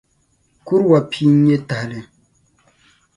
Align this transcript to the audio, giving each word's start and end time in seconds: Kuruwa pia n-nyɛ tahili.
Kuruwa 0.65 0.99
pia 1.11 1.31
n-nyɛ 1.33 1.55
tahili. 1.67 1.99